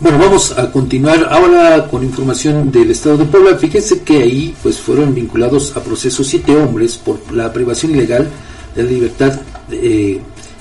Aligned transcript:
Bueno, 0.00 0.16
vamos 0.18 0.56
a 0.56 0.72
continuar 0.72 1.28
ahora 1.30 1.86
con 1.86 2.02
información 2.02 2.72
del 2.72 2.90
Estado 2.90 3.18
de 3.18 3.26
Puebla. 3.26 3.58
Fíjense 3.58 4.00
que 4.00 4.22
ahí 4.22 4.56
pues 4.62 4.78
fueron 4.78 5.14
vinculados 5.14 5.76
a 5.76 5.84
proceso 5.84 6.24
siete 6.24 6.56
hombres 6.56 6.96
por 6.96 7.20
la 7.30 7.52
privación 7.52 7.92
ilegal 7.92 8.26
de 8.74 8.82
la 8.82 8.88
libertad 8.88 9.38
eh, 9.70 10.18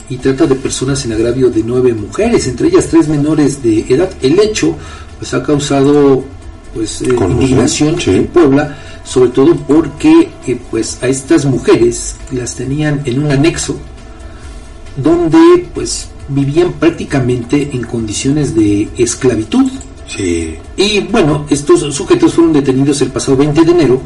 y 0.10 0.17
trata 0.17 0.46
de 0.46 0.55
personas 0.55 1.05
en 1.05 1.13
agravio 1.13 1.49
de 1.49 1.63
nueve 1.63 1.94
mujeres, 1.94 2.47
entre 2.47 2.67
ellas 2.67 2.88
tres 2.88 3.07
menores 3.07 3.63
de 3.63 3.86
edad. 3.88 4.10
El 4.21 4.38
hecho 4.41 4.75
pues 5.17 5.33
ha 5.33 5.41
causado 5.41 6.21
pues 6.73 7.01
eh, 7.01 7.07
indignación 7.07 7.95
en 8.07 8.27
Puebla, 8.27 8.77
sobre 9.05 9.29
todo 9.29 9.55
porque 9.55 10.31
eh, 10.47 10.59
pues 10.69 11.01
a 11.01 11.07
estas 11.07 11.45
mujeres 11.45 12.17
las 12.33 12.55
tenían 12.55 13.03
en 13.05 13.23
un 13.23 13.31
anexo 13.31 13.77
donde 14.97 15.65
pues 15.73 16.09
vivían 16.30 16.73
prácticamente 16.73 17.70
en 17.73 17.84
condiciones 17.84 18.55
de 18.55 18.89
esclavitud. 18.98 19.70
Sí. 20.07 20.55
Y 20.77 21.02
bueno, 21.02 21.45
estos 21.49 21.81
sujetos 21.94 22.34
fueron 22.34 22.53
detenidos 22.53 23.02
el 23.02 23.09
pasado 23.09 23.38
20 23.38 23.63
de 23.63 23.72
enero 23.72 24.02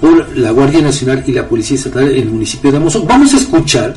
por 0.00 0.36
la 0.36 0.50
Guardia 0.50 0.80
Nacional 0.80 1.24
y 1.26 1.32
la 1.32 1.48
Policía 1.48 1.76
Estatal 1.76 2.10
en 2.10 2.22
el 2.22 2.30
municipio 2.30 2.70
de 2.70 2.78
Amozoc. 2.78 3.06
Vamos 3.06 3.34
a 3.34 3.36
escuchar 3.36 3.94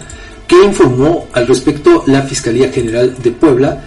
qué 0.47 0.63
informó 0.63 1.27
al 1.33 1.47
respecto 1.47 2.03
la 2.07 2.23
Fiscalía 2.23 2.71
General 2.71 3.15
de 3.21 3.31
Puebla 3.31 3.83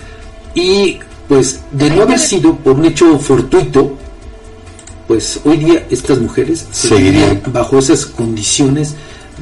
y 0.54 0.98
pues 1.28 1.60
de 1.72 1.90
no 1.90 2.02
haber 2.02 2.18
sido 2.18 2.56
por 2.56 2.74
un 2.74 2.86
hecho 2.86 3.18
fortuito, 3.18 3.96
pues 5.06 5.40
hoy 5.44 5.58
día 5.58 5.86
estas 5.90 6.18
mujeres 6.18 6.66
seguirían 6.70 7.42
bajo 7.52 7.78
esas 7.78 8.06
condiciones 8.06 8.94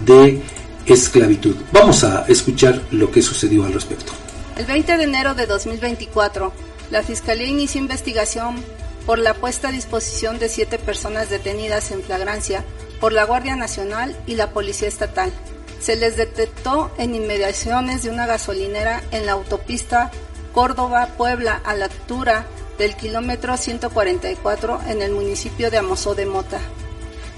de 0.05 0.43
esclavitud. 0.87 1.55
Vamos 1.73 2.05
a 2.05 2.25
escuchar 2.27 2.83
lo 2.91 3.11
que 3.11 3.23
sucedió 3.23 3.65
al 3.65 3.73
respecto. 3.73 4.13
El 4.57 4.67
20 4.67 4.99
de 4.99 5.03
enero 5.03 5.35
de 5.35 5.47
2024, 5.47 6.53
la 6.93 7.03
Fiscalía 7.03 7.49
inició 7.49 7.81
investigación 7.81 8.63
por 9.05 9.19
la 9.19 9.35
puesta 9.35 9.69
a 9.69 9.73
disposición 9.73 10.39
de 10.39 10.49
siete 10.49 10.79
personas 10.79 11.29
detenidas 11.29 11.91
en 11.91 12.05
flagrancia 12.05 12.65
por 13.01 13.13
la 13.13 13.25
Guardia 13.25 13.57
Nacional 13.57 14.17
y 14.27 14.37
la 14.37 14.51
Policía 14.51 14.87
Estatal. 14.87 15.33
Se 15.81 15.97
les 15.97 16.17
detectó 16.17 16.93
en 16.99 17.17
inmediaciones 17.17 18.05
de 18.05 18.11
una 18.11 18.27
gasolinera 18.27 19.03
en 19.11 19.27
la 19.27 19.33
autopista 19.33 20.13
Córdoba-Puebla 20.53 21.61
a 21.65 21.75
la 21.75 21.87
altura 21.87 22.47
del 22.79 22.95
kilómetro 22.95 23.57
144 23.57 24.83
en 24.87 25.03
el 25.03 25.11
municipio 25.11 25.69
de 25.73 25.79
Amozó 25.79 26.15
de 26.15 26.27
Mota. 26.27 26.61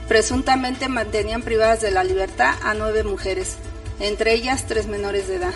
Presuntamente 0.07 0.91
mantenían 0.91 1.41
privadas 1.41 1.81
de 1.81 1.93
la 1.93 2.05
libertad 2.05 2.55
a 2.63 2.75
nueve 2.75 3.05
mujeres, 3.05 3.57
entre 4.01 4.35
ellas 4.35 4.67
tres 4.69 4.87
menores 4.87 5.29
de 5.29 5.37
edad 5.37 5.55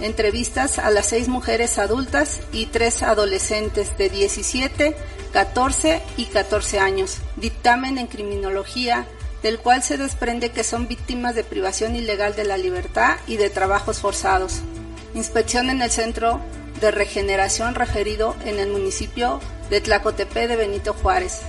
entrevistas 0.00 0.78
a 0.78 0.90
las 0.90 1.06
seis 1.06 1.28
mujeres 1.28 1.78
adultas 1.78 2.40
y 2.52 2.66
tres 2.66 3.02
adolescentes 3.02 3.96
de 3.96 4.08
17, 4.08 4.96
14 5.32 6.02
y 6.16 6.26
14 6.26 6.78
años. 6.78 7.18
Dictamen 7.36 7.98
en 7.98 8.06
criminología 8.06 9.06
del 9.42 9.58
cual 9.58 9.82
se 9.82 9.98
desprende 9.98 10.50
que 10.50 10.64
son 10.64 10.88
víctimas 10.88 11.34
de 11.34 11.44
privación 11.44 11.96
ilegal 11.96 12.34
de 12.34 12.44
la 12.44 12.56
libertad 12.56 13.16
y 13.26 13.36
de 13.36 13.50
trabajos 13.50 14.00
forzados. 14.00 14.60
Inspección 15.14 15.68
en 15.70 15.82
el 15.82 15.90
Centro 15.90 16.40
de 16.80 16.90
Regeneración 16.90 17.74
referido 17.74 18.34
en 18.44 18.58
el 18.58 18.70
municipio 18.70 19.40
de 19.70 19.80
Tlacotepe 19.80 20.48
de 20.48 20.56
Benito 20.56 20.94
Juárez. 20.94 21.42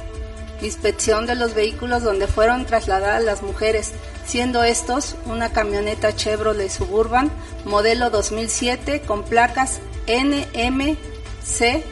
Inspección 0.62 1.26
de 1.26 1.36
los 1.36 1.54
vehículos 1.54 2.04
donde 2.04 2.28
fueron 2.28 2.66
trasladadas 2.66 3.24
las 3.24 3.44
mujeres 3.44 3.92
siendo 4.26 4.64
estos 4.64 5.16
una 5.26 5.52
camioneta 5.52 6.16
Chevrolet 6.16 6.70
Suburban 6.70 7.32
modelo 7.66 8.10
2007 8.10 9.02
con 9.02 9.24
placas 9.24 9.80
NMC 10.08 10.98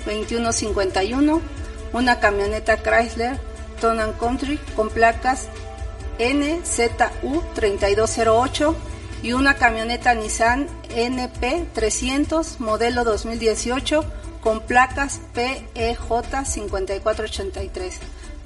2151, 0.05 1.41
una 1.93 2.19
camioneta 2.19 2.77
Chrysler 2.77 3.37
Town 3.79 4.13
Country 4.19 4.57
con 4.75 4.89
placas 4.89 5.47
NZU 6.19 7.43
3208 7.53 8.75
y 9.23 9.33
una 9.33 9.55
camioneta 9.55 10.13
Nissan 10.13 10.67
NP 10.95 11.73
300 11.73 12.59
modelo 12.59 13.03
2018 13.03 14.03
con 14.41 14.61
placas 14.61 15.21
PEJ 15.33 16.45
5483, 16.45 17.99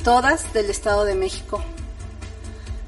todas 0.03 0.53
del 0.53 0.69
Estado 0.69 1.06
de 1.06 1.16
México. 1.16 1.63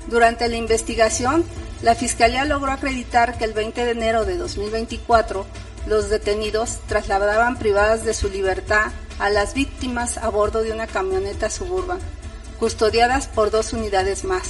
Durante 0.08 0.48
la 0.48 0.56
investigación, 0.56 1.46
la 1.82 1.96
Fiscalía 1.96 2.46
logró 2.46 2.72
acreditar 2.72 3.38
que 3.38 3.46
el 3.46 3.54
20 3.54 3.86
de 3.86 3.92
enero 3.92 4.26
de 4.26 4.38
2024 4.38 5.46
los 5.88 6.10
detenidos 6.10 6.80
trasladaban 6.88 7.58
privadas 7.58 8.04
de 8.04 8.14
su 8.14 8.30
libertad 8.30 8.92
a 9.18 9.30
las 9.30 9.54
víctimas 9.54 10.18
a 10.18 10.30
bordo 10.30 10.62
de 10.62 10.72
una 10.72 10.88
camioneta 10.88 11.50
suburban, 11.50 12.00
custodiadas 12.60 13.28
por 13.28 13.52
dos 13.52 13.74
unidades 13.74 14.24
más. 14.24 14.44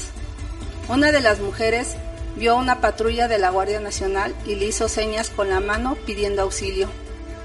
Una 0.88 1.12
de 1.12 1.22
las 1.22 1.40
mujeres 1.40 1.96
vio 2.36 2.56
una 2.56 2.81
patrulla 2.81 3.28
de 3.28 3.38
la 3.38 3.50
Guardia 3.50 3.80
Nacional 3.80 4.34
y 4.46 4.56
le 4.56 4.66
hizo 4.66 4.88
señas 4.88 5.30
con 5.30 5.50
la 5.50 5.59
mano 5.59 5.96
pidiendo 6.06 6.41
auxilio. 6.41 6.88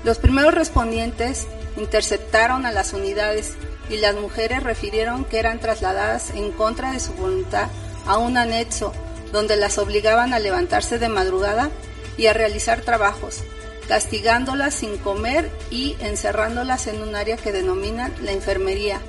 Los 0.05 0.19
primeros 0.19 0.55
respondientes 0.55 1.47
interceptaron 1.77 2.65
a 2.65 2.73
las 2.73 2.93
unidades 2.93 3.53
y 3.91 3.97
las 3.99 4.15
mujeres 4.15 4.63
refirieron 4.63 5.25
que 5.25 5.39
eran 5.39 5.61
trasladadas 5.61 6.31
en 6.31 6.53
contra 6.53 6.93
de 6.93 7.01
su 7.01 7.13
voluntad 7.13 7.69
a 8.07 8.19
un 8.19 8.37
anexo 8.37 8.93
donde 9.33 9.57
las 9.57 9.79
obligaban 9.79 10.33
a 10.33 10.39
levantarse 10.39 10.99
de 10.99 11.09
madrugada 11.09 11.71
y 12.17 12.27
a 12.27 12.33
realizar 12.33 12.83
trabajos, 12.83 13.43
castigándolas 13.89 14.75
sin 14.75 14.97
comer 14.99 15.51
y 15.71 15.97
encerrándolas 16.01 16.87
en 16.87 17.03
un 17.03 17.17
área 17.17 17.37
que 17.37 17.53
denominan 17.53 18.15
la 18.23 18.33
enfermería, 18.33 19.01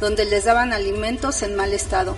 donde 0.00 0.24
les 0.24 0.44
daban 0.44 0.72
alimentos 0.72 1.42
en 1.42 1.56
mal 1.56 1.72
estado. 1.72 2.16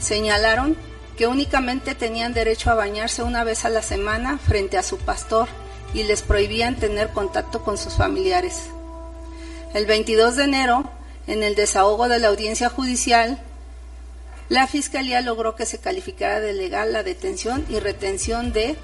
Señalaron 0.00 0.76
que 1.16 1.26
únicamente 1.26 1.94
tenían 1.94 2.32
derecho 2.32 2.70
a 2.70 2.74
bañarse 2.74 3.22
una 3.22 3.44
vez 3.44 3.64
a 3.64 3.68
la 3.68 3.82
semana 3.82 4.38
frente 4.38 4.78
a 4.78 4.82
su 4.82 4.96
pastor 4.98 5.48
y 5.94 6.04
les 6.04 6.22
prohibían 6.22 6.76
tener 6.76 7.08
contacto 7.10 7.62
con 7.62 7.76
sus 7.76 7.94
familiares. 7.94 8.70
El 9.74 9.86
22 9.86 10.36
de 10.36 10.44
enero, 10.44 10.90
en 11.26 11.42
el 11.42 11.54
desahogo 11.54 12.08
de 12.08 12.18
la 12.18 12.28
audiencia 12.28 12.68
judicial, 12.68 13.40
la 14.48 14.66
Fiscalía 14.66 15.20
logró 15.20 15.56
que 15.56 15.66
se 15.66 15.78
calificara 15.78 16.40
de 16.40 16.52
legal 16.52 16.92
la 16.92 17.02
detención 17.02 17.64
y 17.68 17.78
retención 17.78 18.52
de 18.52 18.76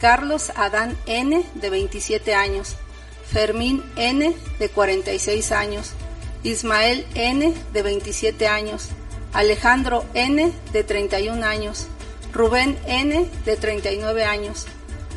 Carlos 0.00 0.50
Adán 0.56 0.96
N., 1.06 1.44
de 1.54 1.70
27 1.70 2.34
años, 2.34 2.76
Fermín 3.30 3.84
N., 3.96 4.34
de 4.58 4.68
46 4.70 5.52
años, 5.52 5.92
Ismael 6.42 7.06
N., 7.14 7.52
de 7.72 7.82
27 7.82 8.48
años, 8.48 8.88
Alejandro 9.34 10.06
N., 10.14 10.52
de 10.72 10.84
31 10.84 11.44
años, 11.44 11.86
Rubén 12.32 12.78
N., 12.86 13.28
de 13.44 13.56
39 13.56 14.24
años, 14.24 14.66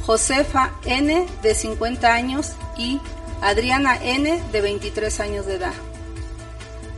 Josefa 0.05 0.73
N., 0.85 1.25
de 1.41 1.55
50 1.55 2.13
años 2.13 2.51
y 2.77 2.99
Adriana 3.41 3.97
N., 4.03 4.43
de 4.51 4.61
23 4.61 5.19
años 5.21 5.45
de 5.45 5.55
edad. 5.55 5.73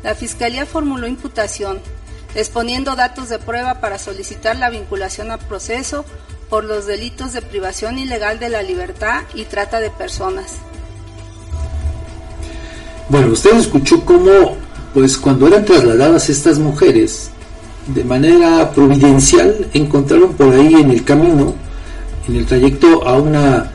La 0.06 0.14
Fiscalía 0.14 0.68
formuló 0.68 1.08
imputación 1.08 1.80
exponiendo 2.36 2.96
datos 2.96 3.28
de 3.28 3.40
prueba 3.40 3.82
para 3.82 3.98
solicitar 3.98 4.56
la 4.56 4.70
vinculación 4.70 5.32
a 5.32 5.40
proceso 5.40 6.06
por 6.48 6.64
los 6.64 6.86
delitos 6.86 7.34
de 7.34 7.42
privación 7.42 7.98
ilegal 7.98 8.38
de 8.38 8.50
la 8.50 8.62
libertad 8.62 9.24
y 9.34 9.46
trata 9.46 9.80
de 9.80 9.90
personas. 9.90 10.58
Bueno, 13.10 13.30
usted 13.30 13.56
escuchó 13.58 14.06
cómo, 14.06 14.56
pues 14.94 15.18
cuando 15.18 15.48
eran 15.48 15.66
trasladadas 15.66 16.30
estas 16.30 16.60
mujeres, 16.60 17.32
de 17.88 18.04
manera 18.04 18.70
providencial, 18.74 19.72
encontraron 19.74 20.36
por 20.36 20.54
ahí 20.54 20.76
en 20.76 20.92
el 20.92 21.04
camino, 21.04 21.56
en 22.28 22.36
el 22.36 22.46
trayecto 22.46 23.08
a 23.08 23.14
una 23.14 23.72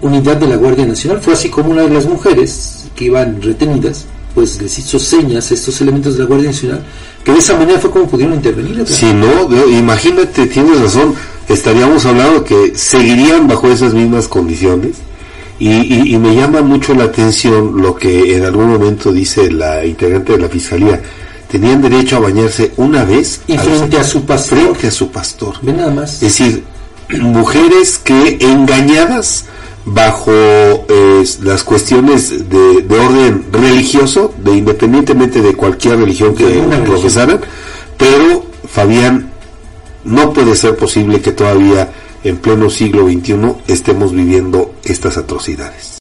unidad 0.00 0.38
de 0.38 0.46
la 0.46 0.56
Guardia 0.56 0.86
Nacional. 0.86 1.20
Fue 1.20 1.34
así 1.34 1.50
como 1.50 1.72
una 1.72 1.82
de 1.82 1.90
las 1.90 2.06
mujeres 2.06 2.88
que 2.96 3.04
iban 3.04 3.42
retenidas, 3.42 4.06
pues 4.34 4.60
les 4.60 4.78
hizo 4.78 4.98
señas 4.98 5.50
a 5.50 5.54
estos 5.54 5.80
elementos 5.80 6.14
de 6.14 6.20
la 6.20 6.26
Guardia 6.26 6.50
Nacional 6.50 6.84
que 7.24 7.32
de 7.32 7.38
esa 7.38 7.56
manera 7.56 7.78
fue 7.78 7.90
como 7.90 8.06
pudieron 8.06 8.34
intervenir. 8.34 8.86
Si 8.86 9.12
no, 9.14 9.48
imagínate, 9.68 10.46
tienes 10.46 10.78
razón, 10.80 11.14
estaríamos 11.48 12.04
hablando 12.04 12.44
que 12.44 12.72
seguirían 12.76 13.48
bajo 13.48 13.70
esas 13.70 13.94
mismas 13.94 14.28
condiciones. 14.28 14.96
Y, 15.58 16.18
me 16.18 16.34
llama 16.34 16.60
mucho 16.62 16.94
la 16.94 17.04
atención 17.04 17.80
lo 17.80 17.94
que 17.94 18.36
en 18.36 18.44
algún 18.44 18.68
momento 18.68 19.12
dice 19.12 19.50
la 19.50 19.86
integrante 19.86 20.32
de 20.32 20.38
la 20.38 20.48
fiscalía. 20.48 21.00
Tenían 21.48 21.80
derecho 21.80 22.16
a 22.16 22.20
bañarse 22.20 22.72
una 22.76 23.04
vez 23.04 23.40
y 23.46 23.56
frente 23.56 23.96
a, 23.96 24.04
su 24.04 24.24
pastor. 24.24 24.58
Frente 24.58 24.88
a 24.88 24.90
su 24.90 25.10
pastor. 25.10 25.54
Ve 25.62 25.72
nada 25.72 25.92
más. 25.92 26.14
Es 26.14 26.20
decir, 26.20 26.64
mujeres 27.20 27.98
que 27.98 28.38
engañadas 28.40 29.44
bajo 29.86 30.32
eh, 30.32 31.24
las 31.42 31.62
cuestiones 31.62 32.48
de, 32.48 32.82
de, 32.82 32.98
orden 32.98 33.46
religioso, 33.52 34.32
de 34.38 34.52
independientemente 34.56 35.42
de 35.42 35.54
cualquier 35.54 35.98
religión 35.98 36.34
que 36.34 36.62
profesaran, 36.84 37.40
pero 37.98 38.44
Fabián, 38.66 39.30
no 40.04 40.32
puede 40.32 40.54
ser 40.54 40.76
posible 40.76 41.20
que 41.20 41.32
todavía 41.32 41.90
en 42.24 42.38
pleno 42.38 42.70
siglo 42.70 43.06
XXI 43.06 43.36
estemos 43.66 44.12
viviendo 44.12 44.74
estas 44.84 45.16
atrocidades. 45.18 45.92